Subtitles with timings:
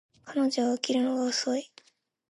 [0.25, 1.71] 彼女は起きるのが遅い